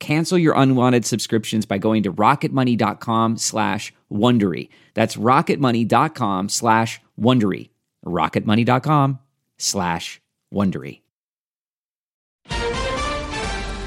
[0.00, 4.70] Cancel your unwanted subscriptions by going to rocketmoney.com slash Wondery.
[4.94, 7.68] That's rocketmoney.com slash Wondery.
[8.04, 9.20] rocketmoney.com
[9.58, 10.20] slash
[10.52, 11.02] Wondery.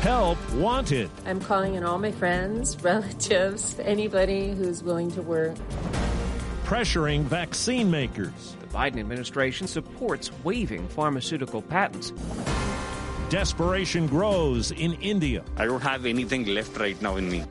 [0.02, 1.10] Help wanted.
[1.26, 5.56] I'm calling in all my friends, relatives, anybody who's willing to work.
[6.66, 8.56] Pressuring vaccine makers.
[8.60, 12.12] The Biden administration supports waiving pharmaceutical patents.
[13.34, 15.44] Desperation grows in India.
[15.58, 17.44] I don't have anything left right now in me.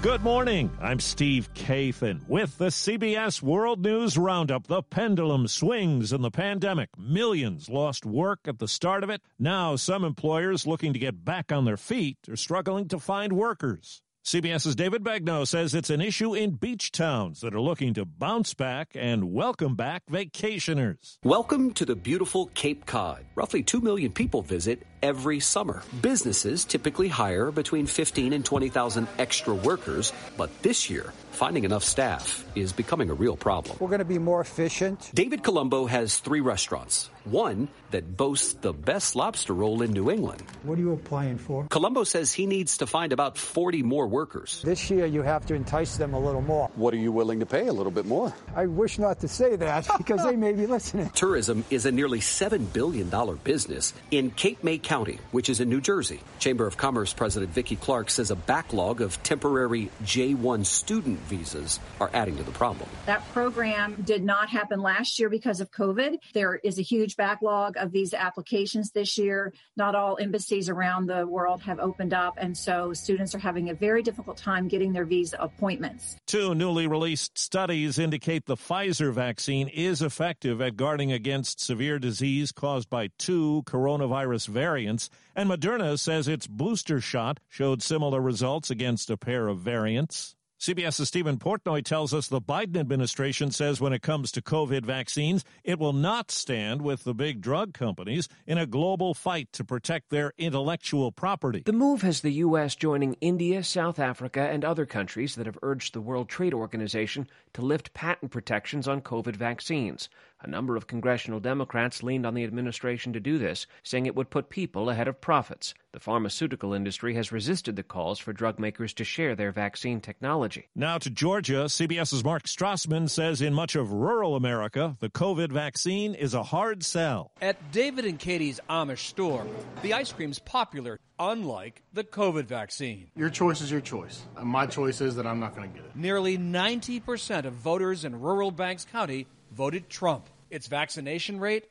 [0.00, 0.70] Good morning.
[0.80, 4.68] I'm Steve Kathan with the CBS World News Roundup.
[4.68, 6.88] The pendulum swings in the pandemic.
[6.98, 9.20] Millions lost work at the start of it.
[9.38, 14.00] Now, some employers looking to get back on their feet are struggling to find workers.
[14.24, 18.54] CBS's David Begnaud says it's an issue in beach towns that are looking to bounce
[18.54, 21.18] back and welcome back vacationers.
[21.24, 23.24] Welcome to the beautiful Cape Cod.
[23.34, 25.82] Roughly 2 million people visit every summer.
[26.00, 32.44] Businesses typically hire between 15 and 20,000 extra workers, but this year, finding enough staff
[32.54, 33.76] is becoming a real problem.
[33.80, 35.10] We're going to be more efficient.
[35.14, 37.10] David Colombo has three restaurants.
[37.24, 40.42] One that boasts the best lobster roll in New England.
[40.64, 41.66] What are you applying for?
[41.68, 44.62] Colombo says he needs to find about 40 more workers.
[44.64, 46.70] This year, you have to entice them a little more.
[46.74, 47.68] What are you willing to pay?
[47.68, 48.34] A little bit more.
[48.56, 51.10] I wish not to say that because they may be listening.
[51.10, 53.10] Tourism is a nearly $7 billion
[53.44, 56.20] business in Cape May County, which is in New Jersey.
[56.38, 62.10] Chamber of Commerce President Vicki Clark says a backlog of temporary J1 student visas are
[62.12, 62.88] adding to the problem.
[63.06, 66.18] That program did not happen last year because of COVID.
[66.32, 69.52] There is a huge backlog of these applications this year.
[69.76, 73.74] Not all embassies around the world have opened up, and so students are having a
[73.74, 76.16] very difficult time getting their visa appointments.
[76.26, 82.52] Two newly released studies indicate the Pfizer vaccine is effective at guarding against severe disease
[82.52, 89.10] caused by two coronavirus variants, and Moderna says its booster shot showed similar results against
[89.10, 90.34] a pair of variants.
[90.62, 95.44] CBS's Stephen Portnoy tells us the Biden administration says when it comes to COVID vaccines,
[95.64, 100.10] it will not stand with the big drug companies in a global fight to protect
[100.10, 101.64] their intellectual property.
[101.66, 102.76] The move has the U.S.
[102.76, 107.62] joining India, South Africa, and other countries that have urged the World Trade Organization to
[107.62, 110.08] lift patent protections on COVID vaccines.
[110.44, 114.28] A number of congressional Democrats leaned on the administration to do this, saying it would
[114.28, 115.72] put people ahead of profits.
[115.92, 120.68] The pharmaceutical industry has resisted the calls for drug makers to share their vaccine technology.
[120.74, 126.14] Now to Georgia, CBS's Mark Strassman says in much of rural America, the COVID vaccine
[126.14, 127.30] is a hard sell.
[127.40, 129.46] At David and Katie's Amish store,
[129.82, 133.10] the ice cream's popular, unlike the COVID vaccine.
[133.14, 134.22] Your choice is your choice.
[134.42, 135.94] My choice is that I'm not going to get it.
[135.94, 140.28] Nearly 90% of voters in rural Banks County voted Trump.
[140.50, 141.64] Its vaccination rate,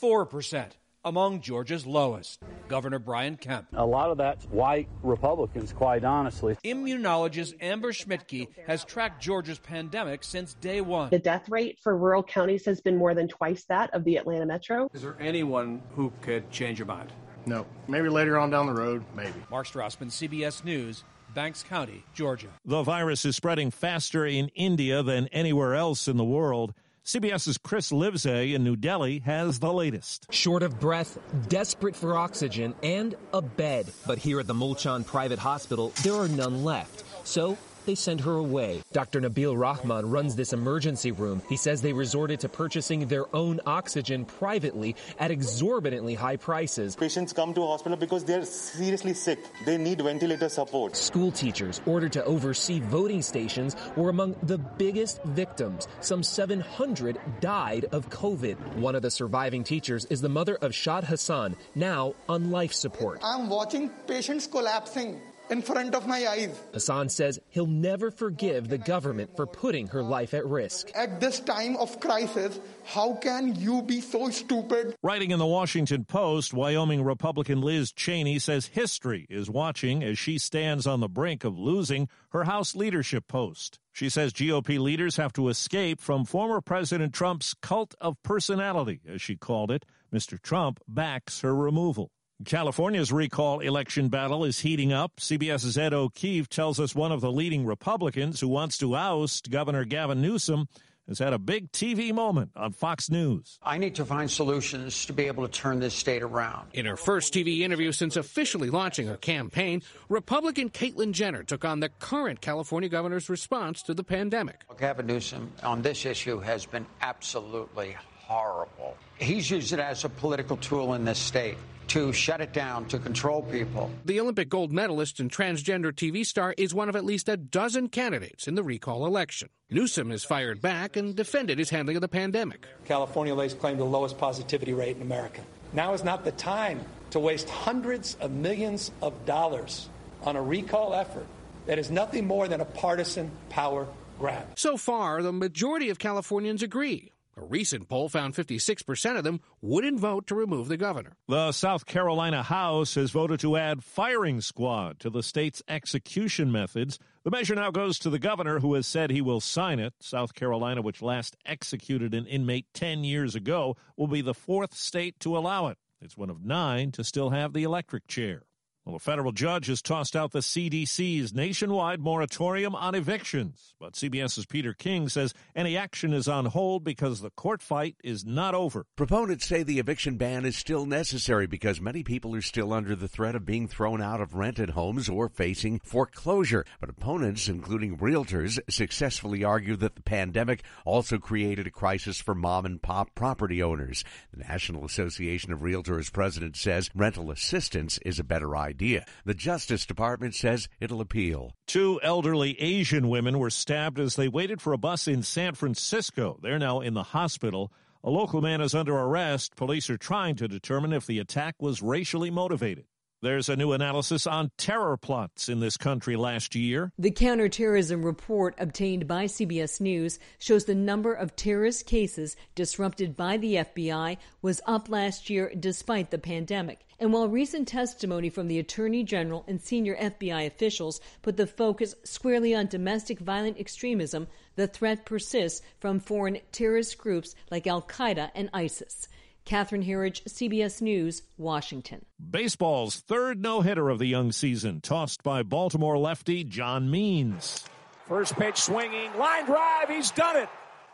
[0.00, 0.70] 4%,
[1.04, 2.42] among Georgia's lowest.
[2.68, 3.68] Governor Brian Kemp.
[3.74, 6.56] A lot of that's white Republicans, quite honestly.
[6.64, 11.10] Immunologist Amber Schmidtke has tracked Georgia's pandemic since day one.
[11.10, 14.46] The death rate for rural counties has been more than twice that of the Atlanta
[14.46, 14.88] metro.
[14.92, 17.12] Is there anyone who could change your mind?
[17.46, 17.64] No.
[17.86, 19.40] Maybe later on down the road, maybe.
[19.50, 21.04] Mark Strassman, CBS News.
[21.34, 22.48] Banks County, Georgia.
[22.64, 26.72] The virus is spreading faster in India than anywhere else in the world.
[27.06, 30.26] CBS's Chris Livesay in New Delhi has the latest.
[30.32, 31.16] Short of breath,
[31.48, 33.86] desperate for oxygen, and a bed.
[34.08, 37.04] But here at the Moolchand Private Hospital, there are none left.
[37.24, 38.82] So they send her away.
[38.92, 39.20] Dr.
[39.20, 41.40] Nabil Rahman runs this emergency room.
[41.48, 46.96] He says they resorted to purchasing their own oxygen privately at exorbitantly high prices.
[46.96, 49.38] Patients come to hospital because they're seriously sick.
[49.64, 50.96] They need ventilator support.
[50.96, 55.88] School teachers ordered to oversee voting stations were among the biggest victims.
[56.00, 58.56] Some 700 died of COVID.
[58.76, 63.20] One of the surviving teachers is the mother of Shad Hassan, now on life support.
[63.22, 65.20] I'm watching patients collapsing
[65.50, 66.58] in front of my eyes.
[66.72, 70.90] Hassan says he'll never forgive the government for putting her life at risk.
[70.94, 74.94] At this time of crisis, how can you be so stupid?
[75.02, 80.38] Writing in the Washington Post, Wyoming Republican Liz Cheney says history is watching as she
[80.38, 83.78] stands on the brink of losing her House leadership post.
[83.92, 89.22] She says GOP leaders have to escape from former President Trump's cult of personality, as
[89.22, 89.84] she called it.
[90.12, 90.40] Mr.
[90.40, 92.10] Trump backs her removal.
[92.44, 95.16] California's recall election battle is heating up.
[95.16, 99.86] CBS's Ed O'Keefe tells us one of the leading Republicans who wants to oust Governor
[99.86, 100.68] Gavin Newsom
[101.08, 103.58] has had a big TV moment on Fox News.
[103.62, 106.68] I need to find solutions to be able to turn this state around.
[106.74, 111.80] In her first TV interview since officially launching her campaign, Republican Caitlyn Jenner took on
[111.80, 114.62] the current California governor's response to the pandemic.
[114.78, 118.94] Gavin Newsom on this issue has been absolutely horrible.
[119.18, 121.56] He's used it as a political tool in this state
[121.88, 123.90] to shut it down, to control people.
[124.04, 127.88] The Olympic gold medalist and transgender TV star is one of at least a dozen
[127.88, 129.48] candidates in the recall election.
[129.70, 132.66] Newsom has fired back and defended his handling of the pandemic.
[132.84, 135.42] California lays claim to the lowest positivity rate in America.
[135.72, 136.80] Now is not the time
[137.10, 139.88] to waste hundreds of millions of dollars
[140.22, 141.26] on a recall effort
[141.66, 143.86] that is nothing more than a partisan power
[144.18, 144.46] grab.
[144.56, 147.12] So far, the majority of Californians agree.
[147.38, 151.18] A recent poll found 56% of them wouldn't vote to remove the governor.
[151.28, 156.98] The South Carolina House has voted to add firing squad to the state's execution methods.
[157.24, 159.92] The measure now goes to the governor, who has said he will sign it.
[160.00, 165.20] South Carolina, which last executed an inmate 10 years ago, will be the fourth state
[165.20, 165.76] to allow it.
[166.00, 168.44] It's one of nine to still have the electric chair.
[168.86, 173.74] Well, a federal judge has tossed out the CDC's nationwide moratorium on evictions.
[173.80, 178.24] But CBS's Peter King says any action is on hold because the court fight is
[178.24, 178.86] not over.
[178.94, 183.08] Proponents say the eviction ban is still necessary because many people are still under the
[183.08, 186.64] threat of being thrown out of rented homes or facing foreclosure.
[186.78, 192.64] But opponents, including realtors, successfully argue that the pandemic also created a crisis for mom
[192.64, 194.04] and pop property owners.
[194.32, 199.06] The National Association of Realtors president says rental assistance is a better idea idea.
[199.24, 201.52] The Justice Department says it'll appeal.
[201.66, 206.38] Two elderly Asian women were stabbed as they waited for a bus in San Francisco.
[206.42, 207.72] They're now in the hospital.
[208.04, 209.56] A local man is under arrest.
[209.56, 212.84] Police are trying to determine if the attack was racially motivated.
[213.22, 216.92] There's a new analysis on terror plots in this country last year.
[216.98, 223.38] The counterterrorism report obtained by CBS News shows the number of terrorist cases disrupted by
[223.38, 226.84] the FBI was up last year despite the pandemic.
[227.00, 231.94] And while recent testimony from the Attorney General and senior FBI officials put the focus
[232.04, 238.30] squarely on domestic violent extremism, the threat persists from foreign terrorist groups like Al Qaeda
[238.34, 239.08] and ISIS.
[239.46, 242.04] Catherine Herridge, CBS News, Washington.
[242.30, 247.64] Baseball's third no hitter of the young season, tossed by Baltimore lefty John Means.
[248.08, 250.48] First pitch swinging, line drive, he's done it.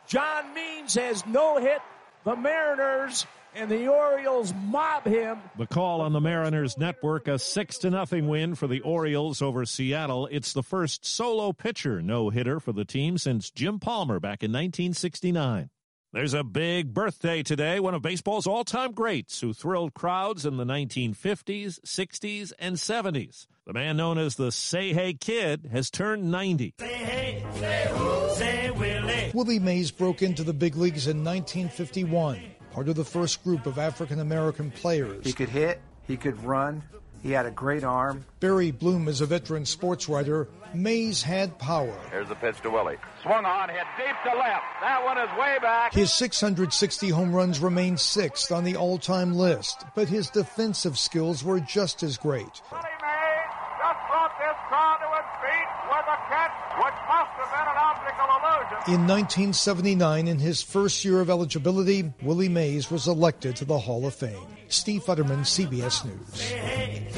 [0.07, 1.81] John Means has no hit
[2.23, 5.39] the Mariners and the Orioles mob him.
[5.57, 9.65] The call on the Mariners network a 6 to nothing win for the Orioles over
[9.65, 10.27] Seattle.
[10.31, 14.51] It's the first solo pitcher no hitter for the team since Jim Palmer back in
[14.51, 15.69] 1969.
[16.13, 20.57] There's a big birthday today, one of baseball's all time greats who thrilled crowds in
[20.57, 23.47] the 1950s, 60s, and 70s.
[23.65, 26.75] The man known as the Say Hey Kid has turned 90.
[26.79, 29.31] Say hey, say who, say Willie.
[29.33, 33.79] Willie Mays broke into the big leagues in 1951, part of the first group of
[33.79, 35.25] African American players.
[35.25, 36.83] He could hit, he could run,
[37.23, 38.25] he had a great arm.
[38.41, 40.49] Barry Bloom is a veteran sports writer.
[40.73, 41.97] Mays had power.
[42.11, 42.97] Here's the pitch to Willie.
[43.21, 44.63] Swung on, hit deep to left.
[44.81, 45.93] That one is way back.
[45.93, 51.43] His 660 home runs remain sixth on the all time list, but his defensive skills
[51.43, 52.61] were just as great.
[52.71, 57.51] Willie Mays just brought this crowd to its feet with a catch which must have
[57.53, 58.93] been an optical illusion.
[58.95, 64.05] In 1979, in his first year of eligibility, Willie Mays was elected to the Hall
[64.07, 64.47] of Fame.
[64.69, 67.12] Steve Futterman, CBS News.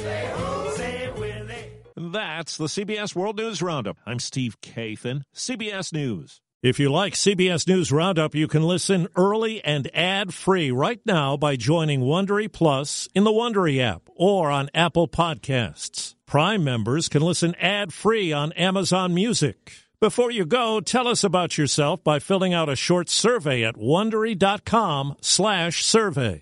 [1.98, 3.96] That's the CBS World News Roundup.
[4.06, 6.42] I'm Steve Kathan, CBS News.
[6.62, 11.56] If you like CBS News Roundup, you can listen early and ad-free right now by
[11.56, 16.16] joining Wondery Plus in the Wondery app or on Apple Podcasts.
[16.26, 19.72] Prime members can listen ad-free on Amazon Music.
[20.02, 26.42] Before you go, tell us about yourself by filling out a short survey at wondery.com/survey.